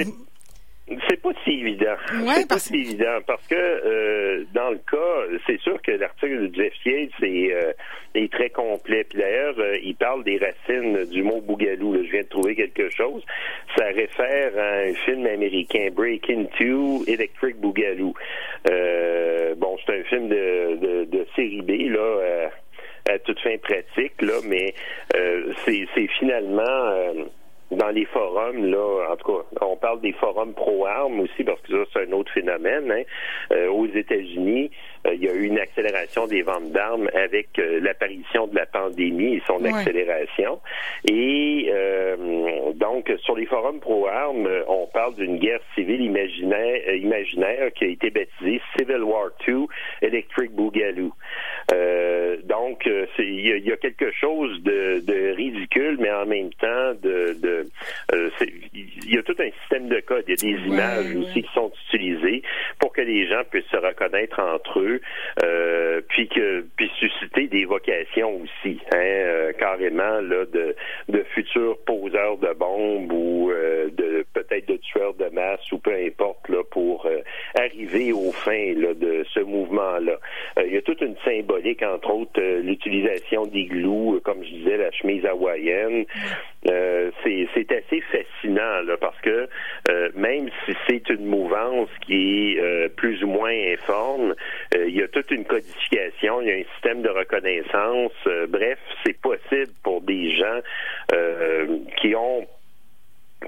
c'est 1.07 1.21
pas 1.21 1.31
si 1.43 1.51
évident. 1.51 1.95
c'est 2.35 2.47
pas 2.47 2.59
si 2.59 2.75
évident 2.75 3.19
parce 3.25 3.45
que 3.47 3.55
euh, 3.55 4.43
dans 4.53 4.69
le 4.69 4.77
cas, 4.77 5.37
c'est 5.45 5.59
sûr 5.61 5.81
que 5.81 5.91
l'article 5.91 6.49
de 6.49 6.55
Jeff 6.55 6.73
Yates 6.85 7.11
est, 7.21 7.53
euh, 7.53 7.73
est 8.15 8.31
très 8.31 8.49
complet. 8.49 9.05
Puis 9.09 9.19
d'ailleurs, 9.19 9.55
il 9.83 9.95
parle 9.95 10.23
des 10.23 10.37
racines 10.37 11.05
du 11.09 11.23
mot 11.23 11.41
bougalou. 11.41 11.95
Je 12.03 12.11
viens 12.11 12.21
de 12.21 12.27
trouver 12.27 12.55
quelque 12.55 12.89
chose. 12.89 13.23
Ça 13.77 13.85
réfère 13.85 14.51
à 14.57 14.89
un 14.89 14.93
film 15.05 15.25
américain, 15.25 15.89
Breaking 15.93 16.45
Two, 16.57 17.03
Electric 17.07 17.57
Boogaloo. 17.57 18.13
bon, 18.65 19.77
c'est 19.85 19.99
un 19.99 20.03
film 20.03 20.29
de, 20.29 21.05
de, 21.05 21.27
série 21.35 21.61
B 21.61 21.93
là. 21.93 22.49
à 23.09 23.19
toute 23.19 23.39
fin 23.39 23.57
pratique 23.57 24.21
là, 24.21 24.33
mais 24.47 24.73
c'est 25.65 26.07
finalement 26.19 27.13
dans 27.71 27.89
les 27.89 28.05
forums, 28.05 28.65
là, 28.65 29.11
en 29.11 29.15
tout 29.15 29.31
cas, 29.31 29.65
on 29.65 29.77
parle 29.77 30.01
des 30.01 30.11
forums 30.13 30.53
pro-armes 30.53 31.21
aussi, 31.21 31.43
parce 31.43 31.59
que 31.61 31.71
ça, 31.71 31.89
c'est 31.93 32.07
un 32.07 32.11
autre 32.11 32.31
phénomène. 32.33 32.91
Hein. 32.91 33.03
Euh, 33.51 33.69
aux 33.69 33.87
États-Unis, 33.87 34.71
il 35.05 35.23
y 35.23 35.27
a 35.27 35.33
eu 35.33 35.43
une 35.43 35.59
accélération 35.59 36.27
des 36.27 36.41
ventes 36.41 36.71
d'armes 36.71 37.09
avec 37.13 37.57
euh, 37.59 37.79
l'apparition 37.81 38.47
de 38.47 38.55
la 38.55 38.65
pandémie 38.65 39.35
et 39.35 39.43
son 39.47 39.63
accélération. 39.65 40.59
Et 41.09 41.71
donc, 42.75 42.91
donc, 42.91 43.19
sur 43.23 43.35
les 43.35 43.45
forums 43.45 43.79
pro-armes, 43.79 44.49
on 44.67 44.85
parle 44.87 45.15
d'une 45.15 45.37
guerre 45.37 45.61
civile 45.75 46.01
imaginaire, 46.01 46.93
imaginaire 46.93 47.71
qui 47.73 47.85
a 47.85 47.87
été 47.87 48.09
baptisée 48.09 48.61
Civil 48.77 49.01
War 49.03 49.29
II 49.47 49.67
Electric 50.01 50.51
Boogaloo. 50.51 51.13
donc, 52.43 52.87
il 53.17 53.65
y, 53.65 53.71
a 53.71 53.77
quelque 53.77 54.11
chose 54.11 54.61
de, 54.63 55.33
ridicule, 55.35 55.97
mais 55.99 56.11
en 56.11 56.25
même 56.25 56.51
temps, 56.53 56.93
de, 57.01 57.65
il 58.73 59.15
y 59.15 59.17
a 59.17 59.23
tout 59.23 59.35
un 59.39 59.49
système 59.61 59.87
de 59.87 59.99
code. 60.01 60.25
Il 60.27 60.31
y 60.31 60.53
a 60.53 60.57
des 60.57 60.67
images 60.67 61.15
aussi 61.15 61.43
qui 61.43 61.53
sont 61.53 61.71
utilisées 61.87 62.43
pour 62.79 62.91
que 62.91 63.01
les 63.01 63.27
gens 63.27 63.43
puissent 63.49 63.71
se 63.71 63.77
reconnaître 63.77 64.39
entre 64.39 64.79
eux, 64.79 64.90
puis 66.09 66.27
que 66.27 66.65
puis 66.75 66.91
susciter 66.99 67.47
des 67.47 67.65
vocations 67.65 68.41
aussi, 68.41 68.79
hein, 68.93 69.51
carrément 69.59 70.21
là 70.21 70.45
de, 70.45 70.75
de 71.09 71.23
futurs 71.33 71.77
poseurs 71.85 72.37
de 72.37 72.53
bombes 72.53 73.11
ou 73.11 73.51
euh, 73.51 73.89
de 73.91 74.25
de 74.71 74.77
tueurs 74.77 75.13
de 75.15 75.25
masse 75.29 75.71
ou 75.71 75.77
peu 75.77 75.93
importe 75.93 76.49
là 76.49 76.63
pour 76.71 77.05
euh, 77.05 77.19
arriver 77.55 78.11
au 78.11 78.31
fin 78.31 78.73
là, 78.75 78.93
de 78.93 79.25
ce 79.33 79.39
mouvement-là. 79.39 80.17
Euh, 80.57 80.63
il 80.65 80.73
y 80.73 80.77
a 80.77 80.81
toute 80.81 81.01
une 81.01 81.15
symbolique, 81.25 81.83
entre 81.83 82.11
autres 82.11 82.41
l'utilisation 82.41 83.45
d'igloo, 83.45 84.19
comme 84.23 84.43
je 84.43 84.49
disais, 84.49 84.77
la 84.77 84.91
chemise 84.91 85.25
hawaïenne. 85.25 86.05
c'est 86.63 87.71
assez 87.71 88.01
fascinant 88.11 88.81
là, 88.85 88.97
parce 88.99 89.19
que 89.21 89.47
même 90.15 90.49
si 90.65 90.73
c'est 90.87 91.09
une 91.09 91.25
mouvance 91.25 91.89
qui 92.05 92.53
est 92.53 92.89
plus 92.95 93.23
ou 93.23 93.27
moins 93.27 93.53
informe, 93.73 94.35
il 94.75 94.95
y 94.95 95.01
a 95.01 95.07
toute 95.07 95.31
une 95.31 95.45
codification, 95.45 96.41
il 96.41 96.47
y 96.47 96.51
a 96.51 96.55
un 96.55 96.63
système 96.73 97.01
de 97.01 97.09
reconnaissance. 97.09 98.13
bref, 98.49 98.79
c'est 99.03 99.19
possible 99.21 99.71
pour 99.83 100.01
des 100.01 100.35
gens 100.35 100.59
euh, 101.13 101.79
qui 102.01 102.15
ont 102.15 102.47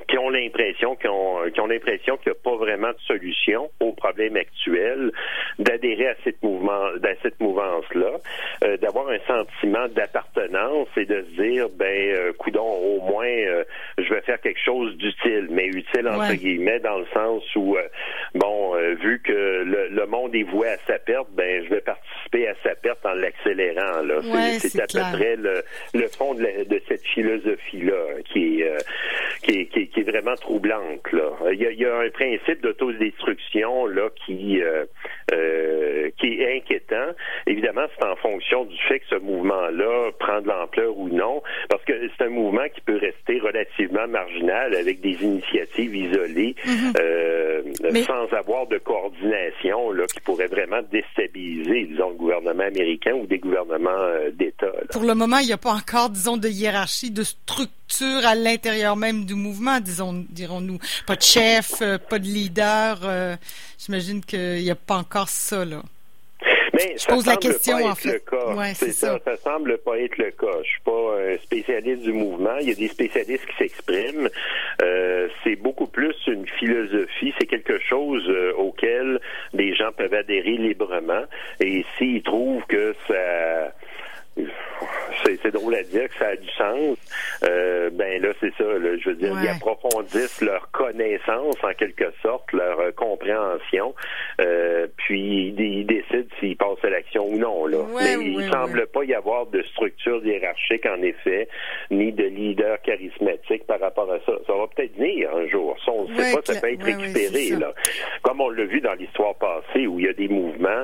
qui 0.07 0.17
ont 0.17 0.29
l'impression 0.29 0.95
qui 0.95 1.07
ont, 1.07 1.38
qui 1.53 1.59
ont 1.59 1.67
l'impression 1.67 2.17
qu'il 2.17 2.31
n'y 2.31 2.38
a 2.38 2.41
pas 2.43 2.55
vraiment 2.55 2.89
de 2.89 3.00
solution 3.05 3.69
au 3.79 3.93
problème 3.93 4.35
actuel, 4.35 5.12
d'adhérer 5.59 6.07
à 6.07 6.15
cette 6.23 6.41
mouvement, 6.41 6.85
à 6.85 7.15
cette 7.21 7.39
mouvance-là, 7.39 8.17
euh, 8.63 8.77
d'avoir 8.77 9.09
un 9.09 9.19
sentiment 9.27 9.88
d'appartenance 9.89 10.88
et 10.97 11.05
de 11.05 11.21
se 11.23 11.41
dire, 11.41 11.69
ben, 11.69 11.85
euh, 11.85 12.33
coudon, 12.33 12.65
au 12.65 13.01
moins, 13.01 13.25
euh, 13.25 13.63
je 13.97 14.12
vais 14.13 14.21
faire 14.21 14.41
quelque 14.41 14.59
chose 14.59 14.95
d'utile, 14.97 15.47
mais 15.51 15.67
utile 15.67 16.07
entre 16.07 16.33
guillemets 16.33 16.79
dans 16.79 16.97
le 16.97 17.05
sens 17.13 17.43
où, 17.55 17.77
euh, 17.77 17.83
bon, 18.35 18.75
vu 19.01 19.21
que 19.23 19.63
le, 19.63 20.05
monde 20.07 20.35
est 20.35 20.43
voué 20.43 20.67
à 20.67 20.77
sa 20.85 21.00
perte, 21.00 21.27
ben, 21.31 21.63
je 21.63 21.69
vais 21.69 21.81
participer 21.81 22.47
à 22.47 22.53
sa 22.63 22.75
perte 22.75 23.03
en 23.05 23.13
l'accélérant. 23.13 24.01
Là, 24.01 24.19
c'est, 24.59 24.79
à 24.79 24.85
peu 24.85 25.17
près 25.17 25.35
le, 25.35 25.63
le 25.93 26.07
fond 26.07 26.33
de, 26.33 26.65
de 26.65 26.81
cette 26.88 27.05
philosophie-là 27.07 28.21
qui 28.31 28.62
est, 28.62 28.77
qui 29.53 29.60
est, 29.60 29.65
qui 29.65 29.79
est 29.79 29.88
qui, 29.88 30.00
est 30.00 30.03
vraiment 30.03 30.36
troublante. 30.36 31.12
Là. 31.12 31.29
Il, 31.51 31.62
y 31.62 31.86
a, 31.86 31.98
un 31.98 32.10
principe 32.10 32.62
d'autodestruction 32.62 33.86
là 33.88 34.10
qui 34.25 34.62
euh, 34.62 34.86
euh, 35.33 36.10
qui 36.19 36.41
est 36.41 36.57
inquiétant. 36.57 37.13
Évidemment, 37.48 37.86
c'est 37.98 38.05
en 38.05 38.15
fonction 38.17 38.65
du 38.65 38.77
fait 38.88 39.00
que 39.00 39.05
ce 39.10 39.15
mouvement-là 39.15 40.12
prend 40.19 40.41
de 40.41 40.48
l'ampleur 40.48 40.98
ou 40.98 41.10
non, 41.10 41.41
parce 41.69 41.83
que 41.86 41.93
c'est 42.17 42.25
un 42.25 42.29
mouvement 42.29 42.67
qui 42.74 42.81
peut 42.81 42.98
rester 42.98 43.39
relativement 43.39 44.07
marginal 44.07 44.75
avec 44.75 45.01
des 45.01 45.22
initiatives 45.24 45.95
isolées, 45.95 46.55
mhm. 46.65 46.93
euh, 47.00 47.62
sans 48.05 48.36
avoir 48.36 48.67
de 48.67 48.77
coordination 48.77 49.91
là, 49.91 50.05
qui 50.07 50.19
pourrait 50.22 50.48
vraiment 50.48 50.81
déstabiliser, 50.91 51.86
disons, 51.86 52.10
le 52.10 52.15
gouvernement 52.15 52.63
américain 52.63 53.13
ou 53.13 53.25
des 53.27 53.39
gouvernements 53.39 54.29
d'État. 54.33 54.72
Pour 54.91 55.03
le 55.03 55.15
moment, 55.15 55.38
il 55.39 55.48
n'y 55.48 55.53
a 55.53 55.57
pas 55.57 55.74
encore, 55.74 56.10
disons, 56.10 56.38
de 56.38 56.48
hiérarchie, 56.48 57.12
de 57.12 57.24
structure 57.24 57.74
à 58.25 58.36
l'intérieur 58.36 58.95
même 58.95 59.25
du 59.25 59.36
mouvement, 59.36 59.42
disons, 59.81 60.25
dirons-nous. 60.29 60.79
Pas 61.07 61.15
de 61.15 61.21
chef, 61.21 61.81
euh, 61.81 61.97
pas 61.97 62.19
de 62.19 62.25
leader. 62.25 63.00
Euh, 63.03 63.35
j'imagine 63.77 64.23
qu'il 64.23 64.63
n'y 64.63 64.71
a 64.71 64.75
pas 64.75 64.95
encore 64.95 65.29
ça, 65.29 65.65
là. 65.65 65.81
Mais 66.73 66.95
je 66.97 67.05
pose 67.05 67.27
la 67.27 67.38
question, 67.38 67.85
en 67.85 67.93
fait. 67.93 68.23
c'est 68.73 68.91
ça. 68.91 69.19
ça. 69.23 69.35
semble 69.38 69.77
pas 69.77 70.00
être 70.00 70.17
le 70.17 70.31
cas. 70.31 70.57
Je 70.63 70.69
suis 70.69 70.81
pas 70.81 71.19
un 71.19 71.38
spécialiste 71.38 72.01
du 72.01 72.13
mouvement. 72.13 72.57
Il 72.62 72.69
y 72.69 72.71
a 72.71 72.75
des 72.75 72.88
spécialistes 72.88 73.45
qui 73.45 73.55
s'expriment. 73.57 74.27
Euh, 74.81 75.27
c'est 75.43 75.55
beaucoup 75.55 75.85
plus 75.85 76.15
une 76.25 76.47
philosophie. 76.47 77.31
C'est 77.39 77.45
quelque 77.45 77.79
chose 77.79 78.27
auquel 78.57 79.19
les 79.53 79.75
gens 79.75 79.91
peuvent 79.95 80.15
adhérer 80.15 80.57
librement. 80.57 81.23
Et 81.59 81.85
s'ils 81.97 82.23
trouvent 82.23 82.65
que 82.67 82.95
ça 83.07 83.71
c'est 85.42 85.52
drôle 85.52 85.75
à 85.75 85.84
dire 85.84 86.10
que 86.10 86.16
ça 86.18 86.28
a 86.28 86.36
du 86.36 86.50
sens. 86.50 86.98
Euh, 87.44 87.90
ben 87.92 88.22
là, 88.22 88.30
c'est 88.40 88.54
ça. 88.58 88.63
je 88.63 89.10
veux 89.10 89.16
dire, 89.16 89.34
ils 89.42 89.48
approfondissent 89.48 90.42
leur 90.42 90.70
connaissance 90.72 91.56
en 91.63 91.74
quelque 91.74 92.12
sorte, 92.22 92.52
leur 92.54 92.80
euh, 92.80 92.92
compréhension, 92.92 93.94
euh, 94.42 94.88
puis 94.98 95.54
ils, 95.58 95.86
décident 95.86 96.30
s'ils 96.40 96.58
passent 96.58 96.84
à 96.84 96.90
l'action 96.90 97.25
ou 97.28 97.38
non. 97.38 97.66
Là. 97.66 97.80
Mais 97.96 98.24
il 98.24 98.44
semble 98.52 98.88
pas 98.88 99.04
y 99.04 99.13
avoir 99.13 99.46
de 99.48 99.62
structure 99.63 100.24
hiérarchique 100.25 100.86
en 100.86 101.02
effet, 101.02 101.48
ni 101.92 102.12
de 102.12 102.24
leader 102.24 102.82
charismatique 102.82 103.66
par 103.66 103.80
rapport 103.80 104.12
à 104.12 104.20
ça. 104.25 104.34
Ça 104.48 104.54
va 104.54 104.68
peut-être 104.68 104.96
venir 104.96 105.30
un 105.36 105.48
jour. 105.48 105.75
Ça, 105.86 105.92
on 105.92 106.08
ne 106.08 106.16
sait 106.16 106.36
pas, 106.36 106.42
ça 106.44 106.60
peut 106.60 106.72
être 106.72 106.84
récupéré. 106.84 107.60
Là. 107.60 107.74
Comme 108.22 108.42
on 108.42 108.50
l'a 108.50 108.66
vu 108.66 108.82
dans 108.82 108.94
l'histoire 108.94 109.36
passée, 109.36 109.88
où 109.88 110.00
il 110.00 110.06
y 110.06 110.10
a 110.10 110.13
des 110.13 110.28
mouvements 110.28 110.84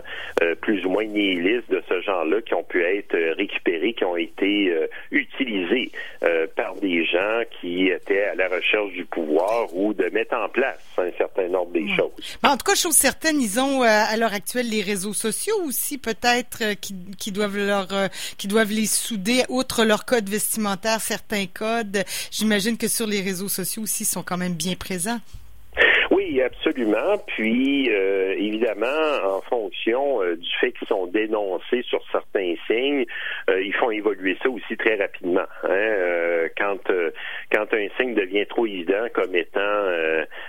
plus 0.61 0.85
ou 0.85 0.89
moins 0.89 1.05
nihilistes 1.05 1.69
de 1.69 1.81
ce 1.87 2.01
genre-là 2.01 2.41
qui 2.41 2.53
ont 2.53 2.63
pu 2.63 2.83
être 2.83 3.15
récupérés, 3.39 3.93
qui 3.93 4.03
ont 4.03 4.17
été 4.17 4.69
euh, 4.69 4.87
utilisés 5.11 5.91
euh, 6.23 6.47
par 6.55 6.75
des 6.75 7.05
gens 7.05 7.41
qui 7.59 7.87
étaient 7.87 8.25
à 8.25 8.35
la 8.35 8.47
recherche 8.47 8.91
du 8.91 9.05
pouvoir 9.05 9.73
ou 9.73 9.93
de 9.93 10.05
mettre 10.09 10.35
en 10.35 10.49
place 10.49 10.79
un 10.97 11.11
certain 11.17 11.53
ordre 11.53 11.71
des 11.71 11.87
choses. 11.95 12.11
en 12.43 12.57
tout 12.57 12.65
cas, 12.65 12.75
chose 12.75 12.95
certaine, 12.95 13.41
ils 13.41 13.59
ont 13.59 13.83
euh, 13.83 13.87
à 13.87 14.17
l'heure 14.17 14.33
actuelle 14.33 14.69
les 14.69 14.81
réseaux 14.81 15.13
sociaux 15.13 15.55
aussi 15.65 15.97
peut-être 15.97 16.75
qui, 16.81 16.93
qui, 17.17 17.31
doivent 17.31 17.57
leur 17.57 17.87
qui 18.37 18.47
doivent 18.47 18.71
les 18.71 18.85
souder 18.85 19.43
outre 19.49 19.85
leur 19.85 20.05
code 20.05 20.29
vestimentaire, 20.29 20.99
certains 20.99 21.45
codes. 21.47 22.03
J'imagine 22.31 22.77
que 22.77 22.87
sur 22.87 23.07
les 23.07 23.21
réseaux 23.21 23.49
sociaux 23.49 23.83
aussi 23.83 24.03
ils 24.03 24.05
sont 24.05 24.23
quand 24.23 24.37
même 24.37 24.53
bien 24.53 24.75
présents. 24.75 25.19
Oui, 26.11 26.41
absolument. 26.41 26.58
Puis, 27.27 27.89
euh, 27.89 28.33
évidemment, 28.37 28.87
en 29.25 29.41
fonction 29.41 30.21
euh, 30.21 30.35
du 30.35 30.49
fait 30.59 30.71
qu'ils 30.71 30.87
sont 30.87 31.07
dénoncés 31.07 31.81
sur 31.83 32.01
certains 32.11 32.55
signes, 32.67 33.05
euh, 33.49 33.61
ils 33.61 33.73
font 33.73 33.91
évoluer 33.91 34.37
ça 34.41 34.49
aussi 34.49 34.77
très 34.77 34.95
rapidement. 34.95 35.45
Hein. 35.63 36.47
quand 36.57 36.91
quand 37.51 37.73
un 37.73 37.87
signe 37.97 38.13
devient 38.13 38.45
trop 38.45 38.65
évident 38.65 39.07
comme 39.13 39.35
étant 39.35 39.59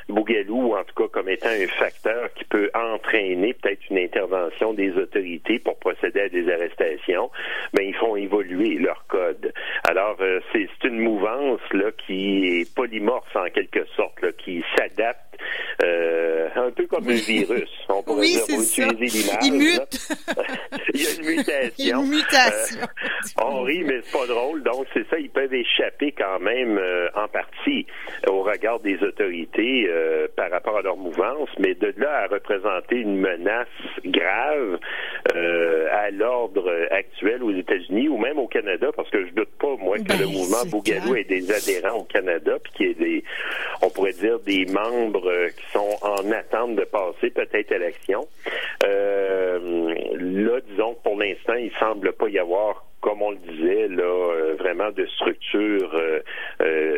bougalou, 0.08 0.70
ou 0.70 0.76
en 0.76 0.84
tout 0.84 0.94
cas 0.94 1.08
comme 1.12 1.28
étant 1.28 1.49
un 1.49 1.66
facteur 1.66 2.32
qui 2.34 2.44
peut 2.44 2.70
entraîner 2.75 3.54
peut-être 3.54 3.80
une 3.90 3.99
intervention 3.99 4.72
des 4.72 4.92
autorités 4.92 5.58
pour 5.58 5.78
procéder 5.78 6.20
à 6.20 6.28
des 6.28 6.50
arrestations, 6.50 7.30
ben 7.75 7.82
ils 7.82 7.94
font 7.94 8.16
évoluer 8.16 8.78
leur 8.78 9.04
code. 9.08 9.52
Alors, 9.88 10.18
c'est 10.52 10.68
une 10.84 11.00
mouvance 11.00 11.60
là 11.72 11.90
qui 12.06 12.60
est 12.60 12.75
polymorphe 12.75 13.34
en 13.34 13.49
quelque 13.50 13.84
sorte, 13.96 14.37
qui 14.38 14.62
s'adapte 14.76 15.30
un 16.56 16.70
peu 16.70 16.86
comme 16.86 17.08
un 17.08 17.14
virus, 17.14 17.68
on 17.88 18.02
pourrait 18.02 18.20
oui, 18.20 18.38
dire, 18.46 18.60
utiliser 18.60 19.18
l'image. 19.18 19.38
Il 19.42 19.52
mute. 19.52 20.08
il 20.94 21.00
y 21.00 21.06
a 21.06 21.20
une 21.20 21.36
mutation. 21.36 22.02
Une 22.02 22.10
mutation. 22.10 22.80
Euh, 22.80 23.42
on 23.42 23.62
rit, 23.62 23.84
mais 23.84 24.00
c'est 24.02 24.18
pas 24.18 24.26
drôle. 24.26 24.62
Donc, 24.62 24.86
c'est 24.94 25.08
ça, 25.08 25.18
ils 25.18 25.30
peuvent 25.30 25.52
échapper 25.52 26.12
quand 26.12 26.40
même 26.40 26.78
euh, 26.78 27.08
en 27.14 27.28
partie 27.28 27.86
au 28.28 28.42
regard 28.42 28.80
des 28.80 29.02
autorités 29.02 29.88
par 30.36 30.50
rapport 30.50 30.78
à 30.78 30.82
leur 30.82 30.96
mouvance, 30.96 31.48
mais 31.58 31.74
de 31.74 31.92
là 31.96 32.24
à 32.24 32.26
représenter 32.26 32.96
une 32.96 33.18
menace 33.18 33.68
grave 34.04 34.78
à 35.92 36.10
l'ordre 36.10 36.70
actuel 36.90 37.42
aux 37.42 37.52
États-Unis 37.52 38.08
ou 38.08 38.18
même 38.18 38.38
au 38.38 38.46
Canada, 38.46 38.88
parce 38.94 39.10
que 39.10 39.26
je 39.26 39.32
doute 39.32 39.50
pas, 39.58 39.76
moi, 39.78 39.98
que 39.98 40.04
ben, 40.04 40.20
le 40.20 40.26
mouvement 40.26 40.64
Bougalou 40.66 41.16
ait 41.16 41.24
des 41.24 41.50
adhérents 41.50 41.98
au 41.98 42.04
Canada, 42.04 42.58
puis 42.62 42.72
qu'il 42.72 42.86
y 42.86 42.90
ait 42.90 42.94
des, 42.94 43.24
pourrait 44.00 44.12
dire, 44.12 44.38
des 44.40 44.64
membres 44.64 45.30
euh, 45.30 45.49
qui 45.49 45.71
sont 45.73 45.99
en 46.00 46.33
attente 46.33 46.75
de 46.76 46.85
passer 46.85 47.30
peut-être 47.30 47.73
à 47.73 47.78
l'action. 47.78 48.26
Euh, 48.85 49.95
là, 50.19 50.61
disons 50.71 50.97
pour 51.04 51.19
l'instant, 51.19 51.54
il 51.54 51.71
semble 51.78 52.12
pas 52.12 52.28
y 52.28 52.38
avoir 52.38 52.87
comme 53.02 53.23
on 53.23 53.30
le 53.30 53.38
disait, 53.38 53.88
là, 53.88 54.02
euh, 54.02 54.57
vraiment 54.59 54.90
de 54.90 55.07
structure 55.07 55.99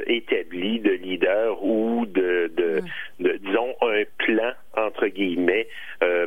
établie, 0.09 0.81
de 0.81 0.91
leader 0.91 1.63
ou 1.63 2.07
de, 2.07 2.51
de, 2.57 2.81
de, 3.21 3.37
disons, 3.37 3.73
un 3.83 4.03
plan, 4.19 4.51
entre 4.77 5.07
guillemets, 5.07 5.69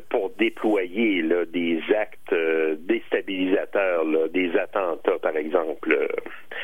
pour 0.09 0.29
déployer 0.39 1.21
là, 1.23 1.43
des 1.43 1.81
actes 1.93 2.14
déstabilisateurs, 2.99 4.03
là, 4.05 4.27
des 4.29 4.51
attentats, 4.57 5.19
par 5.21 5.35
exemple. 5.35 5.97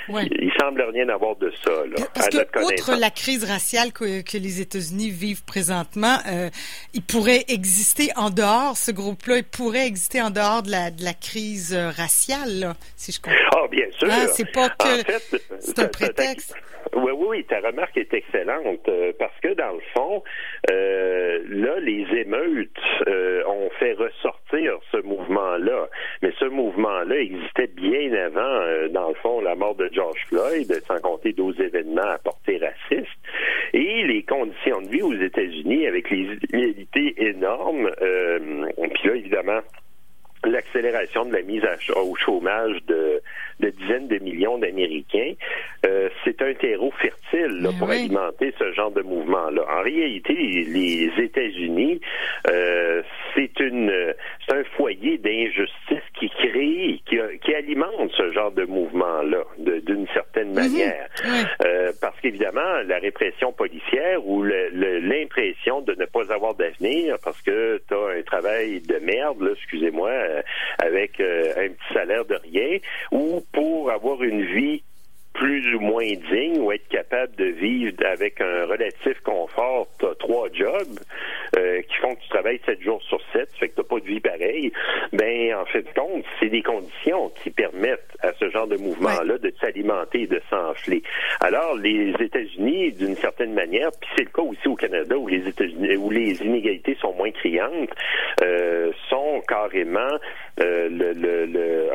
Il, 0.10 0.52
semble 0.60 0.82
rien 0.82 1.10
avoir 1.10 1.36
de 1.36 1.52
ça. 1.64 1.72
Là, 1.72 2.06
Parce 2.14 2.30
que, 2.30 2.66
outre 2.66 3.00
la 3.00 3.10
crise 3.10 3.44
raciale 3.44 3.92
que, 3.92 4.22
que 4.22 4.38
les 4.38 4.62
États-Unis 4.62 5.10
vivent 5.10 5.44
présentement, 5.46 6.18
euh, 6.28 6.50
il 6.94 7.04
pourrait 7.04 7.46
exister 7.48 8.10
en 8.16 8.30
dehors, 8.30 8.78
ce 8.78 8.92
groupe-là, 8.92 9.38
il 9.38 9.44
pourrait 9.44 9.88
exister 9.88 10.22
en 10.22 10.30
dehors 10.30 10.64
de 10.64 10.72
la, 10.72 10.92
de 10.92 11.04
la 11.04 11.14
crise 11.14 11.74
euh, 11.74 11.90
raciale, 11.90 12.60
là, 12.60 12.74
si 12.96 13.12
je 13.12 13.22
comprends. 13.22 13.64
Ah, 13.64 13.68
bien 13.70 13.86
sûr. 13.92 14.08
Ah, 14.12 14.28
c'est 14.28 14.52
pas 14.52 14.70
que... 14.70 15.38
c'est 15.60 15.80
un 15.80 15.88
prétexte 15.88 16.56
Oui, 16.94 17.12
oui, 17.16 17.44
ta 17.46 17.60
remarque 17.62 17.98
est 17.98 18.14
excellente 18.14 18.88
euh, 18.90 19.14
parce 19.18 19.38
que 19.42 19.54
dans 19.54 19.72
le 19.72 19.82
fond, 19.94 20.24
euh, 20.70 21.40
là, 21.48 21.80
les 21.80 22.06
émeutes 22.20 22.70
euh, 23.08 23.44
ont 23.46 23.70
fait 23.80 23.94
ressortir 23.94 24.78
ce 24.92 24.98
mouvement-là. 24.98 25.88
Mais 26.22 26.32
ce 26.38 26.46
mouvement-là 26.46 27.16
existait 27.16 27.68
bien 27.68 28.12
avant, 28.14 28.90
dans 28.92 29.10
le 29.10 29.16
fond, 29.16 29.40
la 29.40 29.56
mort 29.56 29.76
de 29.76 29.90
George 29.94 30.20
Floyd, 30.28 30.72
sans 30.86 31.00
compter 31.00 31.32
d'autres 31.32 31.62
événements 31.62 32.02
à 32.02 32.18
portée 32.18 32.58
raciste. 32.58 33.10
Et 33.74 34.04
les 34.04 34.24
conditions 34.24 34.82
de 34.82 34.90
vie 34.90 35.02
aux 35.02 35.14
États-Unis, 35.14 35.88
avec 35.88 36.10
les 36.10 36.28
inégalités 36.52 37.14
énormes, 37.18 37.90
puis 38.00 39.10
là, 39.10 39.16
évidemment, 39.16 39.62
l'accélération 40.46 41.26
de 41.26 41.34
la 41.34 41.42
mise 41.42 41.64
au 41.96 42.16
chômage 42.16 42.78
de, 42.88 43.22
de 43.62 43.70
dizaines 43.70 44.08
de 44.08 44.18
millions 44.20 44.58
d'Américains, 44.58 45.34
euh, 45.86 46.10
c'est 46.24 46.42
un 46.42 46.54
terreau 46.54 46.92
fertile 47.02 47.62
là, 47.62 47.70
pour 47.80 47.90
alimenter 47.90 48.54
ce 48.60 48.72
genre 48.74 48.92
de 48.92 49.02
mouvement-là. 49.02 49.64
En 49.70 49.82
réalité, 49.82 50.34
les, 50.34 51.10
États-Unis, 51.18 52.02
euh, 52.50 53.02
c'est 53.34 53.60
une 53.60 53.92
c'est 54.46 54.56
un 54.56 54.64
foyer 54.76 55.18
d'injustice 55.18 56.04
qui 56.22 56.30
crée, 56.30 57.02
qui, 57.08 57.18
qui, 57.44 57.56
alimente 57.56 58.12
ce 58.16 58.32
genre 58.32 58.52
de 58.52 58.64
mouvement-là, 58.66 59.44
d'une 59.58 60.08
certaine 60.14 60.50
mhm. 60.50 60.56
manière. 60.56 61.08
Euh, 61.66 61.92
parce 62.00 62.20
qu'évidemment, 62.20 62.82
la 62.86 63.00
répression 63.00 63.52
policière 63.52 64.26
ou 64.26 64.44
l'impression 64.44 65.82
de 65.82 65.96
ne 65.98 66.06
pas 66.06 66.32
avoir 66.32 66.54
d'avenir 66.54 67.18
parce 67.24 67.42
que 67.42 67.82
tu 67.88 67.94
as 67.94 68.20
un 68.20 68.22
travail 68.22 68.82
de 68.82 68.98
merde, 68.98 69.52
excusez-moi, 69.56 70.10
euh, 70.10 70.42
avec 70.78 71.20
euh, 71.20 71.54
un 71.58 71.70
petit 71.70 71.94
salaire 71.94 72.26
de 72.26 72.36
rien, 72.36 72.78
ou 73.12 73.42
pour 73.52 73.90
avoir 73.90 74.22
une 74.22 74.46
vie 74.46 74.84
plus 75.42 75.74
ou 75.74 75.80
moins 75.80 76.06
digne 76.06 76.60
ou 76.60 76.72
être 76.72 76.88
capable 76.88 77.36
de 77.36 77.46
vivre 77.46 77.96
avec 78.06 78.40
un 78.42 78.66
relatif 78.68 79.20
confort, 79.24 79.88
tu 79.98 80.06
as 80.06 80.14
trois 80.14 80.48
jobs 80.54 81.00
euh, 81.58 81.82
qui 81.82 81.96
font 81.96 82.14
que 82.14 82.22
tu 82.22 82.30
travailles 82.30 82.62
sept 82.64 82.80
jours 82.84 83.02
sur 83.02 83.20
sept, 83.34 83.50
fait 83.60 83.70
que 83.70 83.82
tu 83.82 83.88
pas 83.88 84.00
de 84.00 84.06
vie 84.06 84.20
pareille, 84.20 84.72
ben 85.14 85.56
en 85.56 85.66
fait 85.66 85.82
de 85.82 86.00
compte, 86.00 86.24
c'est 86.40 86.50
des 86.50 86.62
conditions 86.62 87.30
qui 87.42 87.50
permettent 87.50 88.11
à 88.22 88.32
ce 88.40 88.50
genre 88.50 88.68
de 88.68 88.78
mouvement-là 88.78 89.38
de 89.38 89.54
s'alimenter 89.60 90.24
et 90.24 90.28
de 90.28 90.42
s'enfler. 90.50 91.04
Alors, 91.40 91.76
les 91.76 92.14
États-Unis, 92.20 92.94
d'une 92.94 93.16
certaine 93.16 93.54
manière, 93.54 93.90
puis 94.00 94.10
c'est 94.16 94.24
le 94.24 94.30
cas 94.30 94.42
aussi 94.42 94.68
au 94.68 94.76
Canada 94.76 95.18
où 95.18 95.28
les 95.28 95.48
États-Unis 95.48 95.98
où 95.98 96.10
les 96.10 96.42
inégalités 96.42 96.96
sont 97.02 97.14
moins 97.14 97.32
criantes, 97.32 97.90
euh, 98.42 98.92
sont 99.10 99.42
carrément 99.48 100.00
euh, 100.60 100.90
le, 100.90 101.14
le, 101.14 101.46
le 101.46 101.92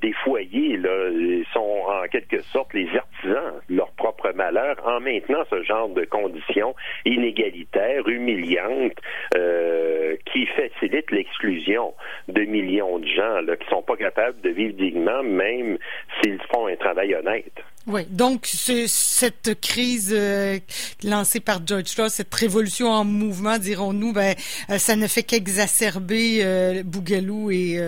des 0.00 0.12
foyers, 0.24 0.76
là, 0.76 1.10
sont 1.52 1.82
en 1.86 2.06
quelque 2.08 2.40
sorte 2.42 2.72
les 2.74 2.88
artisans 2.94 3.60
leur 3.68 3.90
propre 4.04 4.32
malheur 4.34 4.76
en 4.84 5.00
maintenant 5.00 5.44
ce 5.48 5.62
genre 5.62 5.88
de 5.88 6.04
conditions 6.04 6.74
inégalitaires, 7.06 8.06
humiliantes, 8.06 8.98
euh, 9.34 10.16
qui 10.30 10.46
facilitent 10.46 11.10
l'exclusion 11.10 11.94
de 12.28 12.42
millions 12.42 12.98
de 12.98 13.06
gens 13.06 13.40
là, 13.40 13.56
qui 13.56 13.66
sont 13.68 13.82
pas 13.82 13.96
capables 13.96 14.38
de 14.42 14.50
vivre 14.50 14.74
dignement, 14.74 15.22
même 15.22 15.78
s'ils 16.20 16.40
font 16.52 16.66
un 16.66 16.76
travail 16.76 17.14
honnête. 17.14 17.64
Oui, 17.86 18.06
donc 18.08 18.46
cette 18.46 19.60
crise 19.60 20.10
euh, 20.16 20.58
lancée 21.02 21.40
par 21.40 21.60
George 21.66 21.90
Floyd, 21.90 22.08
cette 22.08 22.34
révolution 22.34 22.88
en 22.88 23.04
mouvement, 23.04 23.58
dirons-nous, 23.58 24.14
ben, 24.14 24.34
euh, 24.70 24.78
ça 24.78 24.96
ne 24.96 25.06
fait 25.06 25.22
qu'exacerber 25.22 26.38
euh, 26.42 26.82
Bougalou 26.82 27.50
et 27.50 27.78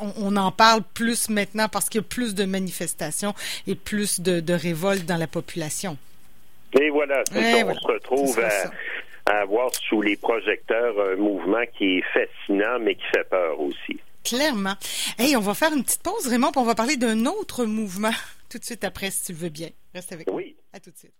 on, 0.00 0.36
en 0.36 0.50
parle 0.50 0.82
plus 0.94 1.30
maintenant 1.30 1.68
parce 1.68 1.88
qu'il 1.88 2.00
y 2.00 2.04
a 2.04 2.06
plus 2.08 2.34
de 2.34 2.44
manifestations 2.44 3.32
et 3.68 3.76
plus 3.76 4.20
de, 4.20 4.40
de 4.40 4.54
révoltes 4.54 5.06
dans 5.06 5.16
la 5.16 5.28
population. 5.28 5.63
Et 6.80 6.90
voilà, 6.90 7.22
on 7.32 7.74
se 7.74 7.86
retrouve 7.86 8.40
à, 8.40 9.32
à 9.32 9.42
avoir 9.42 9.72
sous 9.74 10.02
les 10.02 10.16
projecteurs 10.16 10.94
un 11.00 11.16
mouvement 11.16 11.64
qui 11.76 11.98
est 11.98 12.04
fascinant 12.12 12.78
mais 12.80 12.94
qui 12.96 13.04
fait 13.14 13.28
peur 13.28 13.60
aussi. 13.60 14.00
Clairement. 14.24 14.74
Hey, 15.18 15.36
on 15.36 15.40
va 15.40 15.54
faire 15.54 15.72
une 15.72 15.84
petite 15.84 16.02
pause, 16.02 16.26
Raymond, 16.26 16.50
puis 16.50 16.60
on 16.60 16.64
va 16.64 16.74
parler 16.74 16.96
d'un 16.96 17.26
autre 17.26 17.64
mouvement 17.66 18.12
tout 18.48 18.58
de 18.58 18.64
suite 18.64 18.82
après, 18.82 19.10
si 19.10 19.24
tu 19.26 19.32
le 19.32 19.38
veux 19.38 19.48
bien. 19.50 19.68
Reste 19.94 20.12
avec 20.12 20.28
oui. 20.32 20.56
À 20.72 20.80
tout 20.80 20.90
de 20.90 20.96
suite. 20.96 21.12